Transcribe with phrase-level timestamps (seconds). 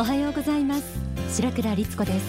[0.00, 0.98] おはようございます。
[1.28, 2.26] 白倉律子です。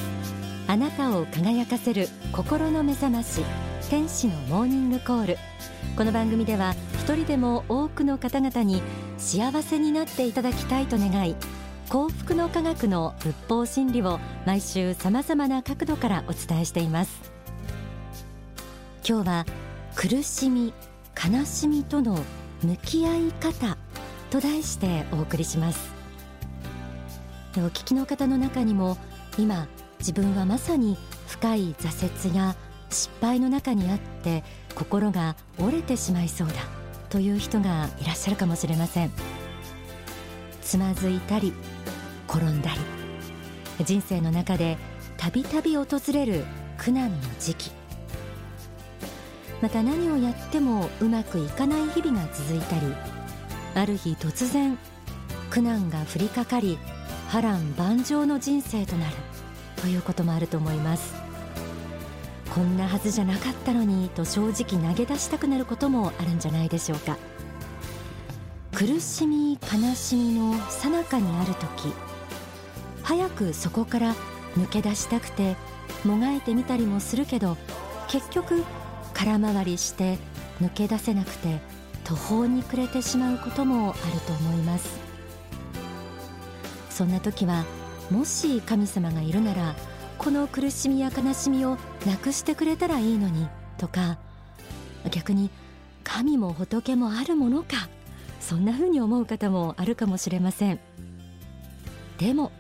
[0.67, 3.45] あなたを輝かせる心の目覚まし
[3.89, 5.37] 天使のモーニングコール。
[5.95, 8.83] この番組では一人でも多くの方々に
[9.17, 11.37] 幸せになっていただきたいと願い
[11.87, 17.31] 幸福の科学の仏法真理を毎週様々な角度からお伝えしています。
[19.07, 19.45] 今日は
[19.95, 20.73] 苦しみ
[21.15, 22.19] 悲しみとの
[22.63, 23.77] 向き合い方
[24.29, 26.00] と題してお送りします。
[27.59, 28.97] お聞きの方の中にも
[29.37, 29.67] 今
[29.99, 32.55] 自分はまさに深い挫折や
[32.89, 36.53] 失敗の中にあって心が折れてしまいそうだ
[37.09, 39.11] という人がいらっしゃるかもしれません。
[40.61, 41.53] つまずいたり
[42.29, 42.71] 転んだ
[43.77, 44.77] り人生の中で
[45.17, 46.45] たびたび訪れる
[46.77, 47.71] 苦難の時期。
[49.61, 52.95] また何をやってもうまくいかない日々が続いたり
[53.75, 54.77] ある日突然
[55.51, 56.79] 苦難が降りかかり
[57.31, 59.15] 波乱万丈の人生となる
[59.77, 61.13] ということもあると思います。
[62.53, 67.17] こんなはずじゃなかったのにと正直投げ出したくなることもあるんじゃないでしょうか。
[68.73, 71.93] 苦しみ悲しみの最中にある時
[73.01, 74.13] 早くそこから
[74.57, 75.55] 抜け出したくて
[76.03, 77.55] もがいてみたりもするけど
[78.09, 78.65] 結局
[79.13, 80.17] 空回りして
[80.61, 81.61] 抜け出せなくて
[82.03, 85.10] 途方に暮れてしまうこともあると思います。
[87.01, 87.65] そんな時は
[88.11, 89.75] もし神様がいるなら
[90.19, 93.47] この苦しみや悲しみをなくしてくれたらいいのに
[93.79, 94.19] とか
[95.09, 95.49] 逆に
[96.03, 97.89] 神も仏もあるものか
[98.39, 100.79] そんな風に思う方もあるかもしれません。
[102.19, 102.51] でも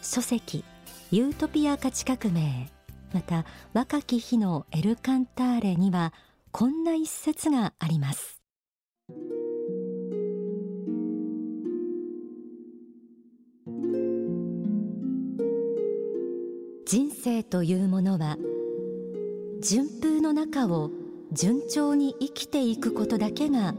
[0.00, 0.64] 書籍
[1.10, 2.70] ユートピア価値革命
[3.12, 6.14] また若き日のエルカンターレには
[6.52, 8.37] こんな一節があります。
[17.18, 18.36] 生というものは
[19.60, 20.90] 順風の中を
[21.32, 23.74] 順調に生きていくことだけが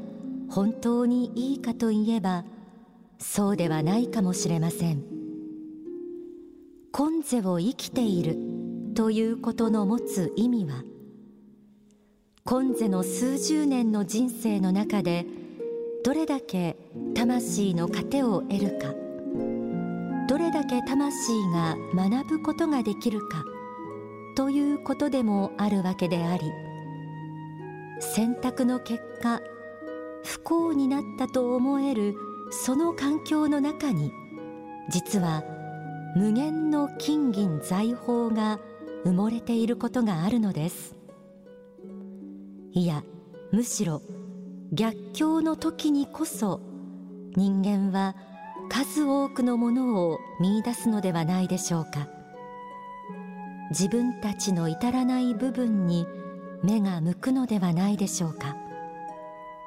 [0.50, 2.44] 本当にいいかといえば
[3.17, 5.03] そうではないかもしれません。
[6.91, 8.38] 今世を生きている
[8.95, 10.83] ということの持つ意味は
[12.44, 15.25] 今世の数十年の人生の中で
[16.03, 16.78] どれだけ
[17.13, 19.09] 魂の糧を得るか。
[20.29, 23.44] どれだけ魂が学ぶことができるか
[24.35, 26.51] ということでもあるわけであり
[28.00, 29.41] 選択の結果
[30.23, 32.13] 不幸になったと思える
[32.51, 34.12] その環境の中に
[34.91, 35.44] 実は
[36.16, 38.59] 無限の金銀財宝が
[39.06, 40.96] 埋もれていることがあるのです。
[42.72, 43.03] いや
[43.51, 44.03] むしろ
[44.73, 46.61] 逆境の時にこそ
[47.35, 48.16] 人間は
[48.69, 52.07] 数多くのものを見出すのではないでしょうか。
[53.72, 56.07] 自分たちの至らない部分に
[56.63, 58.56] 目が向くのではないでしょうか。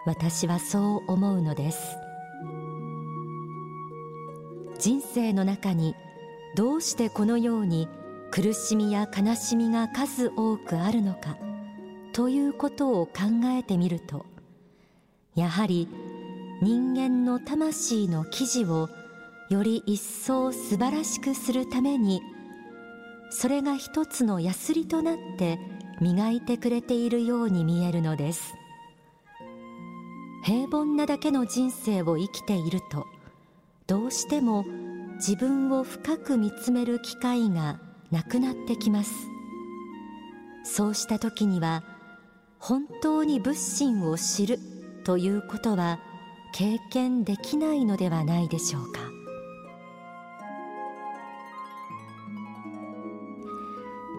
[0.06, 1.96] 私はそう思うのです。
[4.78, 5.94] 人生の中に
[6.56, 7.88] どうしてこのように
[8.32, 11.36] 苦しみや悲しみが数多くあるのか
[12.12, 13.12] ということを考
[13.44, 14.26] えてみると
[15.34, 15.88] やはり
[16.62, 18.88] 人間の魂の記事を
[19.50, 22.22] より一層素晴らしくするために
[23.30, 25.58] それが一つのヤスリとなって
[26.00, 28.54] 磨いてくれているように見えるのです。
[30.44, 33.06] 平凡なだけの人生を生きていると
[33.88, 34.64] どうしても
[35.16, 37.80] 自分を深く見つめる機会が
[38.12, 39.12] なくなってきます。
[40.62, 41.82] そうした時には
[42.60, 44.60] 本当に仏心を知る
[45.02, 45.98] ということは
[46.52, 49.00] 経験できないのではないでしょうか。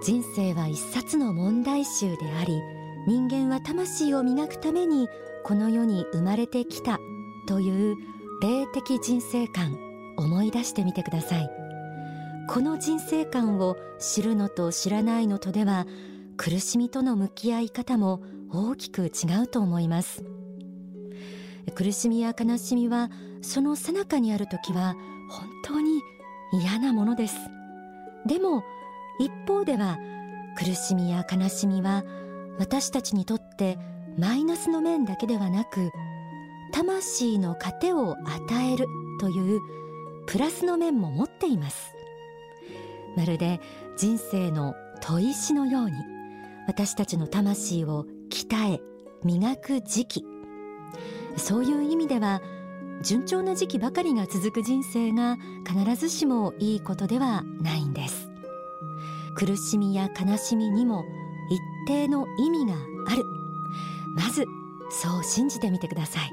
[0.04, 2.62] 人生は一冊の問題集であり
[3.08, 5.08] 人間は魂を磨くために
[5.46, 7.00] この世に生まれてきた
[7.48, 7.96] という
[8.42, 9.78] 霊的人生観
[10.18, 11.50] 思い出してみてください。
[12.50, 15.86] この人生観を知るのと知らないのとでは
[16.36, 18.22] 苦しみとの向き合い方も
[18.52, 20.25] 大きく違うと思います。
[21.71, 23.10] 苦しみや悲しみは
[23.42, 24.95] その最中にある時は
[25.30, 26.01] 本当に
[26.54, 27.38] 嫌なものです。
[28.25, 28.63] でも
[29.19, 29.98] 一方では
[30.57, 32.04] 苦しみや悲しみは
[32.60, 33.77] 私たちにとって
[34.18, 35.89] マイナスの面だけではなく
[36.71, 38.88] 魂の糧を与える
[39.19, 39.62] という
[40.27, 41.94] プラスの面も持っています。
[43.16, 43.59] まるで
[43.98, 45.94] 人生の砥石のように
[46.68, 48.81] 私たちの魂を鍛え
[49.24, 50.25] 磨く時期
[51.38, 52.41] そういう意味では
[53.01, 55.38] 順調な時期ばかりが続く人生が
[55.68, 58.30] 必ずしもいいことではないんです。
[59.35, 61.03] 苦しみや悲しみにも
[61.50, 62.74] 一定の意味が
[63.07, 63.24] ある。
[64.15, 64.45] まず
[64.89, 66.30] そう信じてみてください。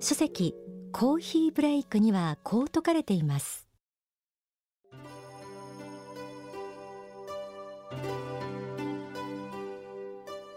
[0.00, 0.54] 書籍
[0.92, 3.66] コーヒーブレイクにはこう説かれています。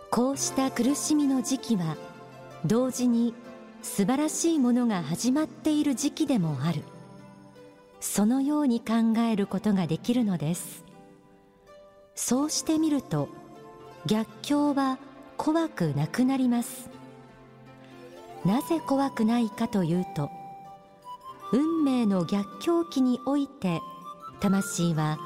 [0.09, 1.95] こうした苦しみの時期は
[2.65, 3.33] 同時に
[3.81, 6.83] 素晴らしいものが始まっている時期でもある。
[7.99, 10.83] そのように考えることができるのです。
[12.15, 13.29] そうしてみると
[14.05, 14.97] 逆境は
[15.37, 16.89] 怖くなくなります。
[18.45, 20.29] なぜ怖くないかというと
[21.51, 23.81] 運命の逆境期において
[24.39, 25.17] 魂は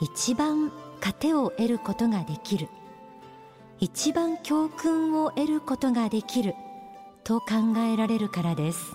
[0.00, 0.70] 一番
[1.00, 2.68] 糧を得ることができる。
[3.80, 6.54] 一番教訓を得ることができる。
[7.24, 8.94] と考えられるからです。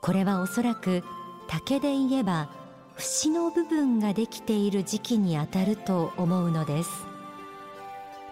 [0.00, 1.02] これはおそらく
[1.48, 2.50] 竹で言えば
[2.94, 7.06] 節の部分ができている時期にあたると思うのです。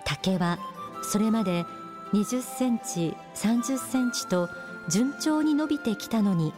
[0.05, 0.59] 竹は
[1.03, 1.65] それまで
[2.13, 4.49] 20センチ30センチと
[4.89, 6.53] 順調に伸びてきたのに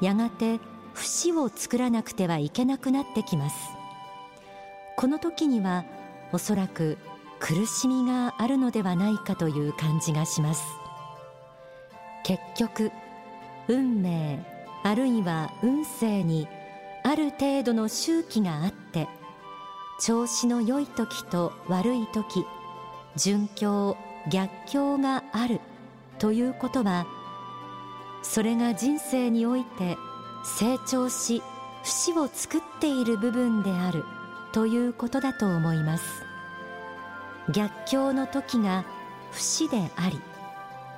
[0.00, 0.60] やがて
[0.94, 3.56] 節を作らなくてはいけなくなってきます。
[4.96, 5.84] この時には
[6.32, 6.98] おそらく
[7.38, 10.64] 苦しみがあるのではないかという感じがします。
[12.26, 12.90] 結局
[13.68, 14.44] 運命
[14.82, 16.48] あるいは運勢に
[17.04, 19.06] ある程度の周期があって
[20.00, 22.44] 調子の良い時と悪い時
[23.14, 23.96] 順境
[24.28, 25.60] 逆境がある
[26.18, 27.06] ということは
[28.24, 29.96] それが人生において
[30.44, 31.44] 成長し
[31.84, 34.04] 節を作っている部分である
[34.52, 36.24] ということだと思います。
[37.52, 38.84] 逆境の時が
[39.30, 40.20] 節であり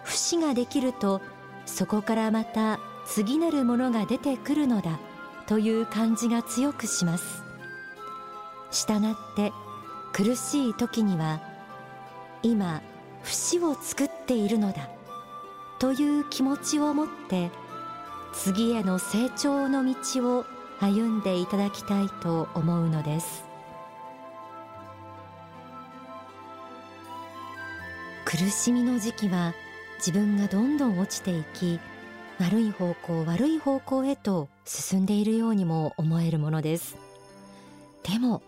[0.09, 1.21] 節ができると
[1.67, 4.99] そこからまた次なるものが出てくるのだ
[5.47, 7.43] という感じが強くします。
[8.71, 9.53] したがって
[10.13, 11.41] 苦しい時には
[12.43, 12.83] 今
[13.23, 14.89] 節を作っているのだ
[15.79, 17.51] という気持ちを持って
[18.33, 20.45] 次への成長の道を
[20.81, 23.45] 歩んでいただきたいと思うのです。
[28.25, 29.55] 苦しみの時期は
[29.99, 31.81] 自分がどんどん落ちていき
[32.39, 36.97] 悪い方向悪い方向へと進んでいるようにも思えるものです。
[38.05, 38.43] でも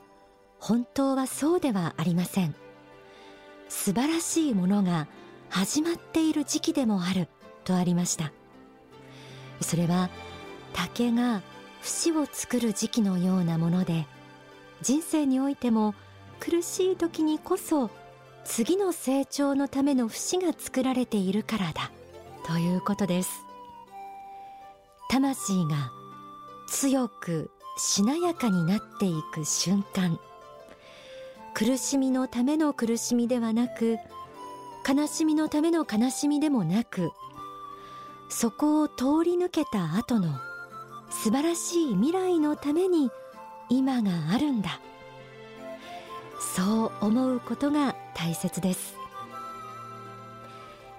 [0.58, 2.54] 本当はそうではありません。
[3.68, 5.08] 素晴らしいものが
[5.48, 7.28] 始まっている時期でもある
[7.64, 8.32] とありました。
[9.60, 10.08] それは
[10.72, 11.42] 竹が
[11.82, 14.06] 節を作る時期のようなもので
[14.82, 15.94] 人生においても
[16.38, 17.90] 苦しい時にこそ
[18.52, 21.92] 次の成長のための節が作られているからだ。
[22.44, 23.44] ということです。
[25.08, 25.92] 魂が
[26.66, 30.18] 強くしなやかになっていく瞬間。
[31.54, 33.98] 苦しみのための苦しみではなく
[34.86, 37.12] 悲しみのための悲しみでもなく
[38.28, 40.28] そこを通り抜けた後の
[41.08, 43.10] 素晴らしい未来のために
[43.68, 44.80] 今があるんだ。
[46.56, 48.94] そう思うことが大切です。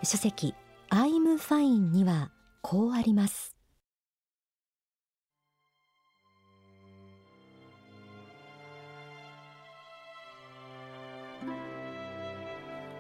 [0.04, 0.56] 書籍
[0.90, 2.32] I'm fine には
[2.62, 3.56] こうあります。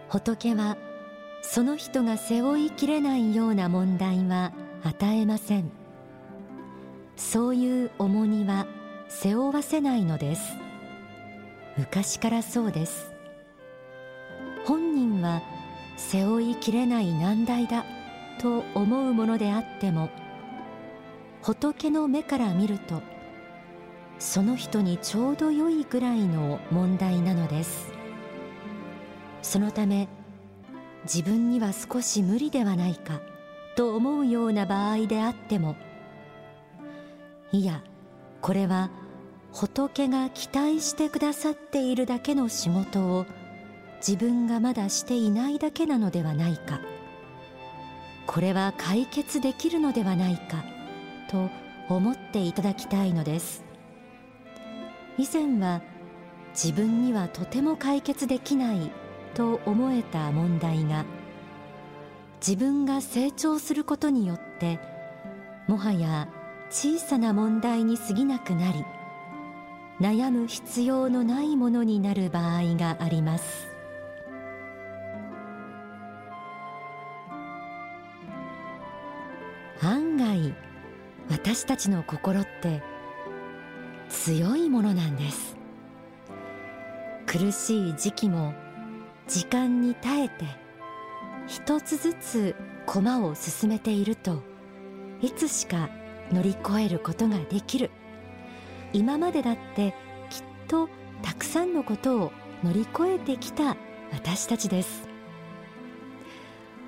[0.09, 0.77] 仏は
[1.41, 4.51] その人が背負いきれないような問題は
[4.83, 5.71] 与えません。
[7.15, 8.67] そういう重荷は
[9.07, 10.41] 背負わせないのです。
[11.77, 13.10] 昔からそうです。
[14.65, 15.41] 本人は
[15.97, 17.85] 背負いきれない難題だ
[18.39, 20.09] と思うものであっても
[21.41, 23.01] 仏の目から見ると
[24.19, 27.91] その人にちょうど良いぐらいの問題なのです。
[29.41, 30.07] そのため
[31.03, 33.21] 自分には少し無理ではないか
[33.75, 35.75] と思うような場合であっても
[37.51, 37.81] いや
[38.41, 38.91] これは
[39.51, 43.25] 仏が期待してくださっているだけの仕事を
[44.05, 46.81] 自分がまだしていないだけなのではないか。
[48.25, 50.63] これは解決できるのではないか
[51.29, 51.49] と
[51.87, 53.63] 思っていただきたいのです。
[55.17, 55.81] 以前は
[56.53, 58.91] 自分にはとても解決できない
[59.33, 61.05] と思えた問題が
[62.45, 64.79] 自分が成長することによって
[65.67, 66.27] もはや
[66.69, 68.83] 小さな問題に過ぎなくなり
[69.99, 73.70] 悩む必要のないものになる場合があります。
[81.53, 82.81] 私たちの心って
[84.07, 85.57] 強いものなんです。
[87.25, 88.53] 苦しい時期も
[89.27, 90.45] 時間に耐えて
[91.47, 92.55] 一つずつ
[92.85, 94.41] 駒を進めていると
[95.21, 95.89] いつしか
[96.31, 97.91] 乗り越えることができる。
[98.93, 99.93] 今までだって
[100.29, 100.87] きっと
[101.21, 102.31] たくさんのことを
[102.63, 103.75] 乗り越えてきた
[104.13, 105.05] 私たちです。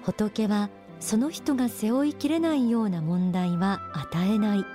[0.04, 0.70] 仏は
[1.04, 4.66] その人が背負いきれないような問題は与えない。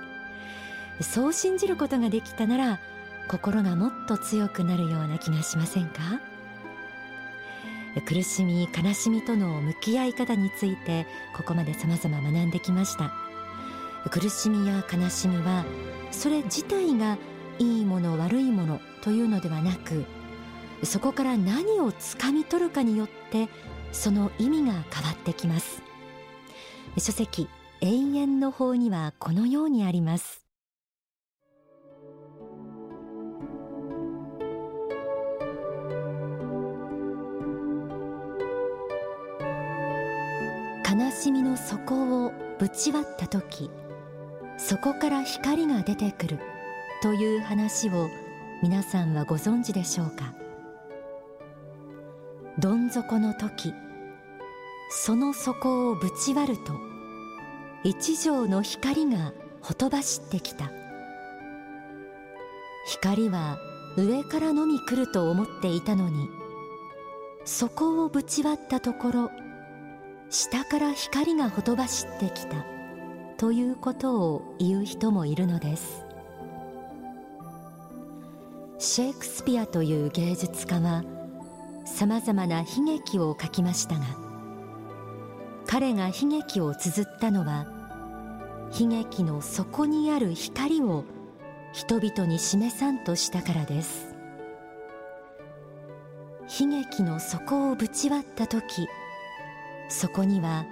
[1.01, 2.79] そう信じることができたなら
[3.27, 6.21] 心がもっと強くなるような気がしませんか？
[8.05, 13.11] 苦しみ悲しみとの向き合い方についてここまで様々学んできました。
[14.11, 15.65] 苦しみや悲しみは
[16.11, 17.17] それ自体が
[17.57, 20.05] いいもの悪いものというのではなく
[20.83, 23.49] そこから何をつかみ取るかによって
[23.91, 24.83] その意味が変わ
[25.13, 25.81] ってきます。
[26.97, 27.47] 書籍
[27.81, 30.45] 永遠の法にはこのようにあります。
[40.91, 43.69] 悲しみの底をぶち割った時
[44.57, 46.39] そこから光が出てくる
[47.01, 48.09] という話を
[48.61, 50.33] 皆さんはご存知でしょうか？
[52.57, 53.73] どん底の時
[54.89, 56.73] その底をぶち割ると
[57.83, 60.71] 一条の光がほとばしってきた。
[62.85, 63.59] 光は
[63.97, 66.27] 上からのみ来ると思っていたのに
[67.45, 69.31] そこをぶち割ったところ
[70.29, 72.65] 下から光がほとばしってきた
[73.37, 76.03] ということを言う人もいるのです。
[78.79, 81.03] シェイクスピアという芸術家は
[81.85, 84.28] さまざまな悲劇を書きましたが
[85.71, 87.67] 彼が悲劇を綴ったのは
[88.79, 91.05] 悲劇の底にある光を
[91.73, 94.15] 人々に示さんとしたからです。
[96.59, 98.87] 悲劇の底をぶち割った時
[99.89, 100.65] そこには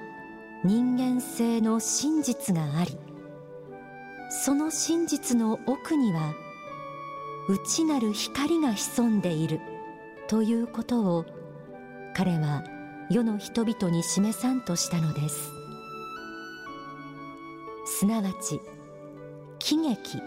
[0.63, 2.97] 人間性の真実があり
[4.31, 6.33] その真実の奥には
[7.47, 9.59] 内なる光が潜んでいる
[10.27, 11.25] ということを
[12.15, 12.63] 彼は
[13.09, 15.51] 世の人々に示さんとしたのです。
[17.85, 18.59] すなわち
[19.59, 20.21] 喜劇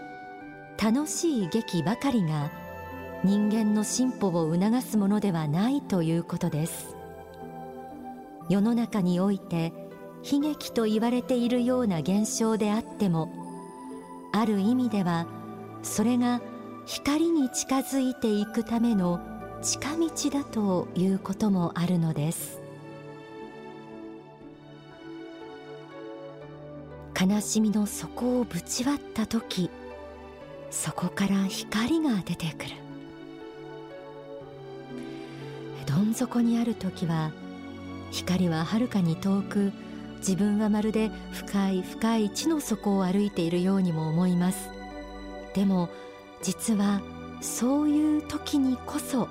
[0.81, 2.51] 楽しい劇ばかりが
[3.23, 6.95] 人間の進歩を促すものではないということです。
[8.49, 9.73] 世の中において
[10.29, 13.31] 悲劇と言われているような現象であっても
[14.33, 15.27] ある意味では
[15.83, 16.41] それが
[16.85, 19.19] 光に近づいていくための
[19.61, 22.60] 近道だということもあるのです。
[27.23, 29.69] 悲しみの底をぶち割った時
[30.71, 32.71] そこから光が出てくる。
[35.85, 37.31] どん底にある時は
[38.09, 39.71] 光ははるかに遠く
[40.17, 44.71] 自分はまるで深い深い地の底を歩いているようにも思います。
[45.53, 45.89] でも
[46.41, 47.01] 実は
[47.39, 49.27] そういう時にこそ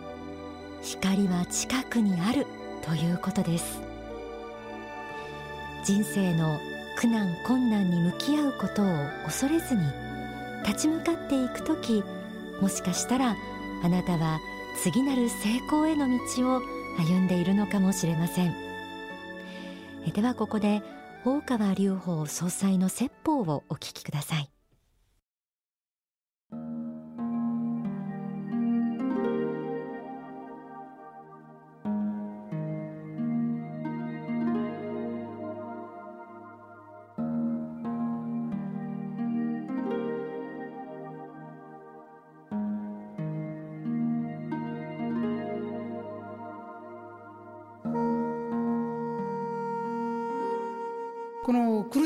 [0.80, 2.46] 光は近くにある
[2.82, 3.80] ということです。
[5.84, 6.56] 人生の
[7.00, 8.86] 苦難困難に向き合うことを
[9.24, 9.80] 恐れずに
[10.66, 12.04] 立ち向かっていく時
[12.60, 13.36] もしかしたら
[13.82, 14.38] あなたは
[14.82, 16.60] 次なる成功への道を
[16.98, 18.54] 歩んでいるのかもしれません。
[20.12, 20.82] ではここで
[21.24, 24.50] 大川隆法総裁の説法をお聞きください。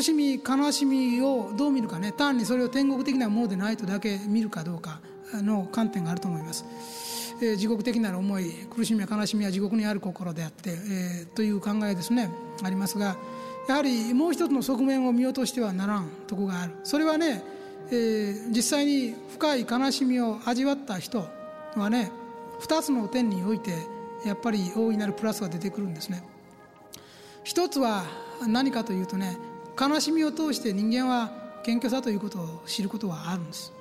[0.05, 5.01] しみ悲しみをどう見るかね単にそれを天国的なものでないとだけ見るかどうか
[5.33, 6.65] の観点があると思います。
[7.41, 12.31] えー、地獄的なる思い苦しみや悲しみは地獄にある心であって、えー、という考えですね
[12.63, 13.17] ありますが
[13.69, 17.43] やはりもう一つの側面を見落としてはならんとこがあるそれはね、
[17.91, 21.27] えー、実際に深い悲しみを味わった人
[21.75, 22.13] はね
[22.61, 23.73] 二つの点において
[24.25, 26.23] やっぱり大いなるプラスが出てくるんですね。
[27.43, 28.05] 一つは
[28.47, 29.37] 何かというとね
[29.81, 31.31] 悲しみを通して人間は
[31.65, 33.73] 謙虚さということを知ることはあるんです。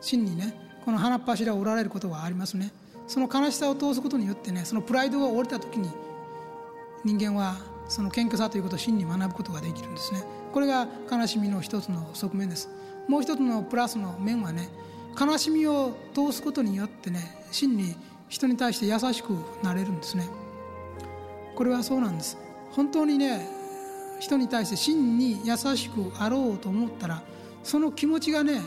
[0.00, 2.72] 真にねこの花っ柱を折られることはありますね。
[3.06, 5.90] その悲しさを通すことによってねそのプライドが折れた時に
[7.04, 7.56] 人間は
[7.88, 10.22] その謙虚さということを真に学ぶことができるんですね。
[10.52, 12.68] これが悲しみの一つの側面です。
[13.08, 14.68] もう一つのプラスの面はね
[15.20, 17.96] 悲しみを通すことによってね真に
[18.28, 20.28] 人に対して優しくなれるんですね。
[21.54, 22.38] これはそうなんです。
[22.70, 23.61] 本当にね
[24.22, 27.22] 人に対して真に優しくあろうと思ったら
[27.64, 28.60] その気持ちがね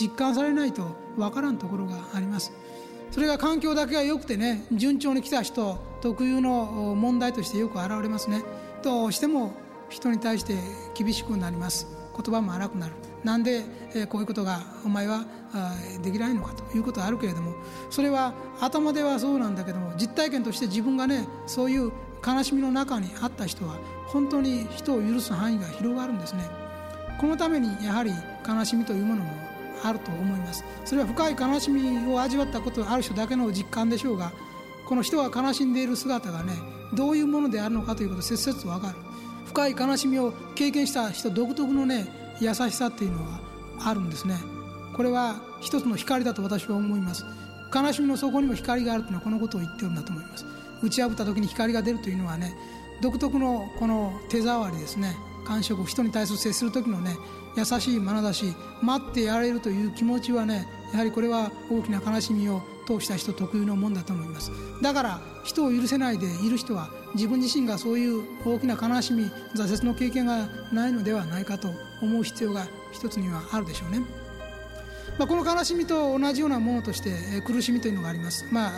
[0.00, 0.86] 実感されないと
[1.18, 2.52] わからんところがあります。
[3.10, 8.42] それが環境だけが良くてね順調に来た人特有の問題としてよく現れますね。
[8.82, 9.52] どうしても
[9.90, 10.54] 人に対して
[10.94, 11.88] 厳しくなります。
[12.16, 12.94] 言葉も荒くなる。
[13.24, 13.62] なんで、
[14.08, 15.24] こういうことがお前は
[16.02, 17.54] できないのかということはあるけれども
[17.90, 21.92] それは頭ではそうなんだけども実体験として自分がねそういう
[22.26, 23.76] 悲しみの中にあった人は
[24.06, 26.44] 本当に人を許す範囲が広がるんですね。
[27.20, 28.12] このためにやはり
[28.46, 29.30] 悲しみというものも
[29.82, 30.64] あると思います。
[30.84, 34.32] それは深い悲しみを味わったことある人だけの実感でしょうが
[34.86, 36.52] この人が悲しんでいる姿がね
[36.94, 38.94] どういうものであるのかということを切々と分かる。
[39.46, 43.40] 深い悲しみを経験した人独特のね優しさっていうのは
[43.80, 44.36] あるんですね。
[44.96, 47.24] これは一つの光だと私は思います。
[47.74, 50.44] 悲しみの底にも光があるというのはこのことを言ってるんだと思います。
[50.82, 52.54] 打ち破った時に光が出るというのはね
[53.00, 55.16] 独特のこの手触りですね。
[55.44, 57.16] 感触人に対する接する時のね
[57.56, 64.50] 優しい眼差し待ってやれるという気持ちはねやはりこれは大きな悲しみを通した人特有のもんだと思います。
[64.80, 69.24] だから人を許せないでいる人は自分自身がそういう大きな悲しみ
[69.56, 71.68] 挫折の経験がないのではないかと
[72.00, 74.00] 思う必要が一つにはあるでしょうね、
[75.18, 77.10] まあ、この悲しみと同じようなものとして
[77.44, 78.46] 苦しみというのがあります。
[78.52, 78.70] まあ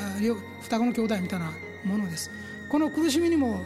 [0.63, 1.53] 双子の兄弟みたいな
[1.85, 2.31] ものです。
[2.69, 3.63] この苦しみにも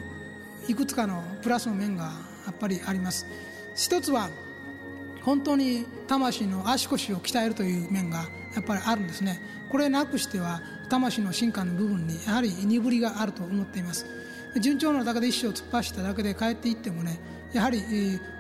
[0.69, 2.13] いくつかのプラスの面が
[2.47, 3.27] やっぱりあります。
[3.75, 4.29] 一つは
[5.23, 9.41] 本当に魂の足腰を鍛えるという面がやっぱりあるんですね。
[9.71, 14.07] これなくしては魂の進化の部分にやはり鈍りがあると思っています。
[14.61, 17.21] 順調なだけで一生突っ走っただけで帰っていってもね
[17.53, 17.83] やはり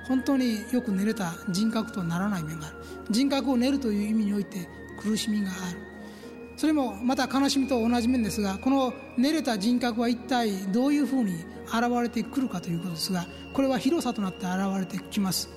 [0.06, 2.76] 本当によく練れた人格とならない面がある。
[3.11, 5.79] 人格を練るという意味において苦しみがある。
[6.59, 11.35] それもまた悲しみと同じ面ですがこの練れた人格は一体どういうふうに
[11.66, 15.49] 現れてくるかということですがこれは広さとなって現れてきます。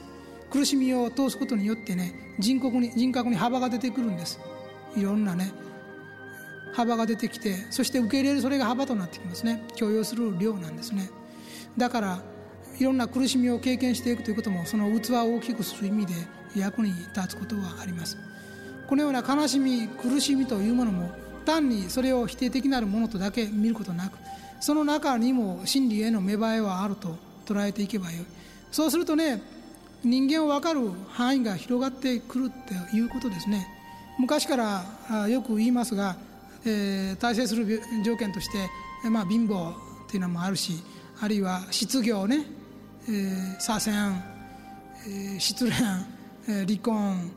[0.51, 4.39] 苦しみを通すことによってね人格に人格に幅が出てくるんです。
[4.95, 5.51] いろんなね
[6.73, 9.63] 幅が出てきてそして受け入れるそれが幅となってきますね。
[9.75, 11.09] 許容する量なんですね。
[11.77, 12.21] だから
[12.77, 16.13] いろんな苦しみを経験していくということもその器を大きくする意味で
[16.55, 18.19] 役に立つことはあります。
[18.91, 21.09] このような悲しみ苦しみというものも
[21.45, 24.17] 単にそれを否定的なるものとだけ見ることなく
[24.59, 28.25] その中にも真理への芽生えはあると捉えていけばよい。
[28.69, 29.41] そうするとね
[30.03, 33.65] 人間を分かる範囲が広がってくるっていうことですね。
[34.19, 36.17] 昔からよく言いますが
[36.65, 38.69] えー、大成する条件として、
[39.09, 39.73] まあ、貧乏っ
[40.07, 40.83] ていうのもあるし
[41.19, 42.45] あるいは失業ね、
[43.07, 44.21] えー、左遷、
[45.07, 45.73] えー、失恋、
[46.47, 47.31] えー、離婚、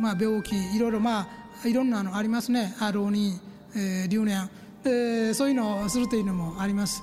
[0.00, 1.28] まあ、病気いろいろま
[1.64, 2.74] あいろんなのありますね。
[2.92, 3.38] 浪人、
[3.74, 4.48] えー、留年、
[4.84, 7.02] えー、そういうのをするというのもあります。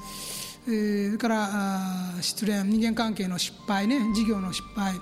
[0.68, 1.50] えー、それから
[2.22, 2.64] 失恋。
[2.64, 4.00] 人間関係の失敗ね。
[4.14, 4.94] 事業の失敗、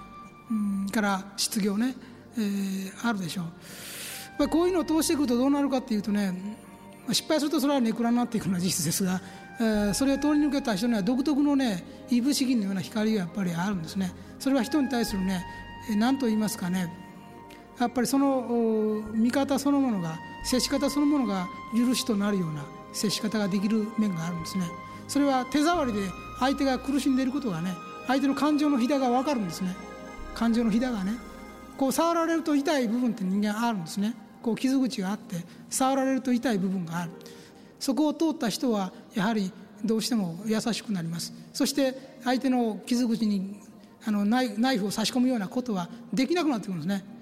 [0.51, 1.95] うん、から失業ね、
[2.37, 3.45] えー、あるでしょう。
[4.37, 6.33] まあ、こういうのを通していくとどうなるかっていうとね
[7.11, 9.21] 失敗するとそれはネクラになっていくのは事実ですが、
[9.59, 14.11] えー、それを通り抜けた人には独特のねいぶし銀のような光がやっぱりあるんですね。
[14.39, 15.45] それは人に対するね
[15.97, 17.04] 何と言いますかね
[17.79, 24.65] やっぱりその見方そのものが接し方そのものが許しとなるような接し方ができる面があるんですね。
[25.07, 25.99] それは手触りで
[26.39, 27.73] 相手が苦しんでいることがね
[28.07, 29.75] 相手の感情のひだが分かるんですね。
[30.33, 31.13] 感情のひだがね。
[31.77, 34.15] こう触られると痛い部分って人間あるんですね。
[34.41, 37.11] こう傷口があって触られると痛い部分がある。
[37.79, 39.51] そこを通った人はやはり
[39.83, 41.33] どうしても優しくなります。
[41.51, 43.59] そして相手の傷口に
[44.05, 47.14] あのナイフを差し込むようなことはできなくなってくるんですね。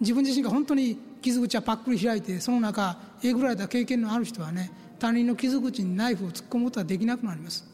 [0.00, 7.71] 自分自身が本当に傷口はパックリ開いてその中えぐられた経験のある人はね他人の傷口にナイフを突っ込むことはできなくなります。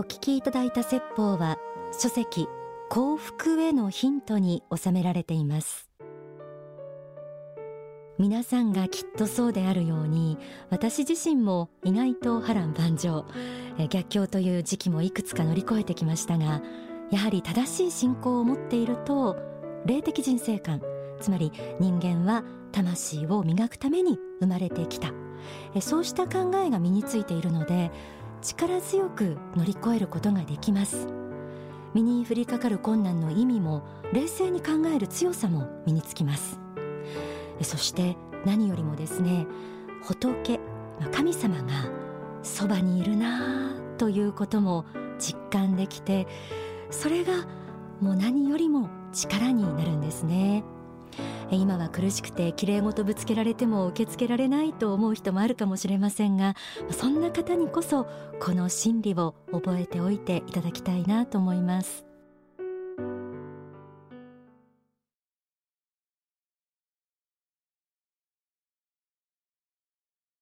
[0.00, 1.58] お聞きいただいた説法は
[1.92, 2.48] 書籍
[2.88, 5.90] 幸福へのヒントに収められています。
[8.16, 10.38] 皆さんがきっとそうであるように
[10.70, 13.26] 私自身も意外と波乱万丈。
[13.90, 16.62] 逆境という時期もいくつか乗り越えてきましたが
[17.10, 19.36] やはり正しい信仰を持っていると
[19.84, 20.80] 霊的人生観
[21.20, 25.12] つまり人間は魂を磨くために生まれてきた。
[25.80, 27.90] そうした考えが身についているので
[28.42, 31.06] 力強く乗り越えることができます。
[31.92, 36.58] 身に降りかかる困難の意味も冷静に考える強さも身につきます。
[37.62, 39.46] そして何よりもですね
[40.02, 40.60] 仏
[41.12, 41.90] 神様が
[42.42, 44.86] そばにいるなあということも
[45.18, 46.26] 実感できて
[46.90, 47.46] それが
[48.00, 50.64] もう何よりも力になるんですね
[51.56, 56.54] 今は苦しくてきれいごとぶつけられても受け付けられないと思う人もあるかもしれませんが
[56.90, 58.06] そんな方にこそ
[58.40, 62.09] この心理を覚えておいていただきたいなと思います。